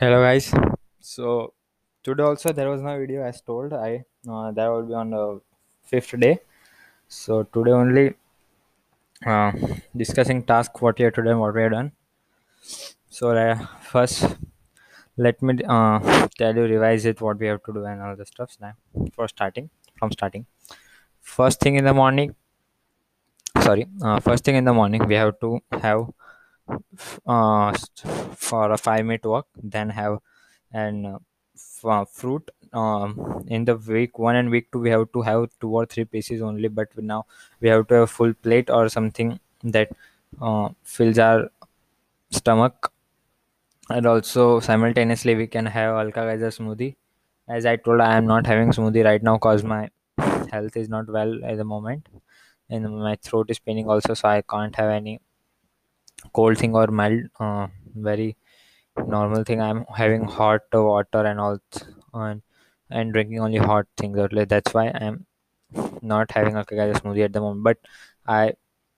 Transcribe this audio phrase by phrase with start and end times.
[0.00, 0.50] Hello guys.
[0.98, 1.52] So
[2.02, 3.74] today also there was no video as told.
[3.74, 5.42] I uh, that will be on the
[5.82, 6.38] fifth day.
[7.06, 8.14] So today only
[9.26, 9.52] uh,
[9.94, 11.92] discussing task what we have to do and what we have done.
[13.10, 13.58] So uh,
[13.90, 14.24] first
[15.18, 18.24] let me uh, tell you revise it what we have to do and all the
[18.24, 18.72] stuff now
[19.12, 20.46] for starting from starting.
[21.20, 22.34] First thing in the morning.
[23.60, 23.86] Sorry.
[24.02, 26.06] Uh, first thing in the morning we have to have
[27.26, 27.72] uh,
[28.36, 29.46] for a five minute walk.
[29.62, 30.18] Then have
[30.72, 31.18] and
[31.84, 35.70] uh, fruit um, in the week one and week two we have to have two
[35.70, 37.26] or three pieces only but now
[37.60, 39.90] we have to have full plate or something that
[40.40, 41.50] uh, fills our
[42.30, 42.92] stomach
[43.90, 46.90] and also simultaneously we can have alka geyser smoothie
[47.56, 49.80] as i told i am not having smoothie right now cause my
[50.54, 52.08] health is not well at the moment
[52.70, 55.14] and my throat is paining also so i can't have any
[56.32, 58.36] cold thing or mild uh, very
[59.06, 59.60] normal thing.
[59.60, 61.58] I'm having hot water and all
[62.14, 62.42] and
[62.90, 64.44] and drinking only hot things only.
[64.44, 65.26] that's why i'm
[66.02, 67.64] not having a kagaya smoothie at the moment.
[67.64, 67.78] But
[68.26, 68.54] i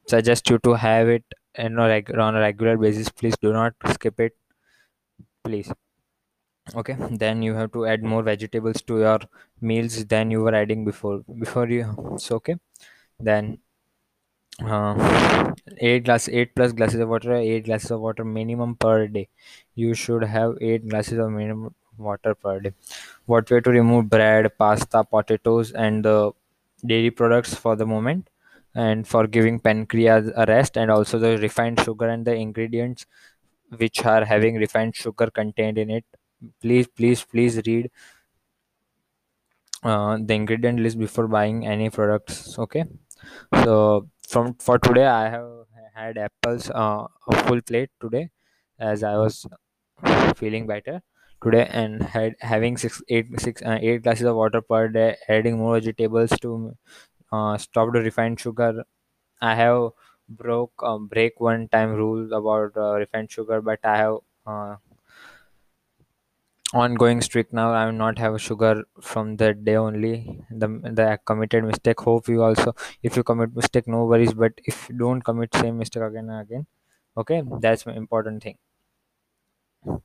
[0.08, 1.24] suggest you to have it
[1.78, 3.08] a reg- on a regular basis.
[3.11, 4.36] Please do not skip it.
[5.44, 5.72] Please.
[6.74, 9.18] Okay then you have to add more vegetables to your
[9.61, 11.20] meals than you were adding before.
[11.44, 12.56] Before you so okay.
[13.20, 13.58] Then
[14.64, 19.28] uh, eight glass eight plus glasses of water eight glasses of water minimum per day.
[19.74, 22.72] You should have eight glasses of minimum water per day.
[23.27, 26.33] What way to remove bread pasta potatoes and the
[26.86, 28.28] dairy products for the moment?
[28.74, 33.06] And for giving pancreas a rest and also the refined sugar and the ingredients
[33.77, 36.05] which are having refined sugar contained in it.
[36.60, 37.90] Please please please read
[39.83, 42.84] uh, the ingredient list before buying any products okay
[43.64, 45.50] so from for today i have
[45.94, 48.28] had apples uh, a full plate today
[48.78, 49.46] as i was
[50.36, 51.00] feeling better
[51.44, 55.58] today and had having six eight six uh, eight glasses of water per day adding
[55.58, 56.77] more vegetables to
[57.32, 58.84] uh, stop the refined sugar.
[59.40, 59.90] I have
[60.28, 64.16] broke um, break one time rule about uh, refined sugar but i have
[64.46, 64.77] uh,
[66.74, 67.72] ongoing streak now.
[67.72, 70.40] I will not have sugar from that day only.
[70.50, 70.68] The
[71.00, 74.34] the committed mistake hope you also if you commit mistake no worries.
[74.34, 76.66] But if you don't commit same mistake again and again
[77.16, 78.58] okay that's my important thing.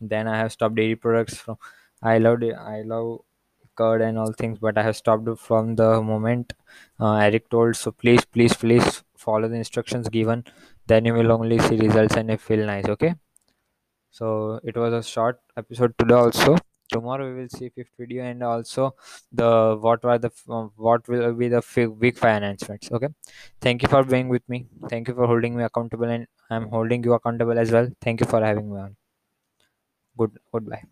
[0.01, 1.57] Then i have stopped dairy products from
[2.01, 3.19] i love it i love
[3.75, 6.53] curd and all things but i have stopped from the moment
[6.99, 10.45] uh, eric told so please please please follow the instructions given.
[10.87, 13.15] Then you will only see results and you feel nice okay
[14.11, 16.57] so it was a short episode today also.
[16.91, 18.95] Tomorrow we will see fifth video and also
[19.31, 21.61] the what were the uh, what will be the
[21.99, 23.09] week five announcements okay?
[23.61, 24.67] Thank you for being with me.
[24.89, 27.89] Thank you for holding me accountable and i'm holding you accountable as well.
[28.01, 28.95] Thank you for having me on.
[30.17, 30.83] Good goodbye